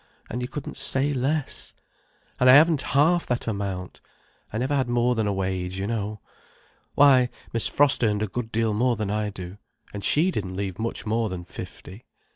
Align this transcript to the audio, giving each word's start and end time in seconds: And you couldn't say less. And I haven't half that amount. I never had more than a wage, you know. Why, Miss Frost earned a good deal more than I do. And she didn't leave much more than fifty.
And 0.31 0.41
you 0.41 0.47
couldn't 0.47 0.77
say 0.77 1.13
less. 1.13 1.75
And 2.39 2.49
I 2.49 2.53
haven't 2.55 2.81
half 2.97 3.27
that 3.27 3.45
amount. 3.45 4.01
I 4.51 4.57
never 4.57 4.75
had 4.75 4.89
more 4.89 5.13
than 5.13 5.27
a 5.27 5.31
wage, 5.31 5.77
you 5.77 5.85
know. 5.85 6.21
Why, 6.95 7.29
Miss 7.53 7.67
Frost 7.67 8.03
earned 8.03 8.23
a 8.23 8.27
good 8.27 8.51
deal 8.51 8.73
more 8.73 8.95
than 8.95 9.11
I 9.11 9.29
do. 9.29 9.59
And 9.93 10.03
she 10.03 10.31
didn't 10.31 10.55
leave 10.57 10.79
much 10.79 11.05
more 11.05 11.29
than 11.29 11.45
fifty. 11.45 12.07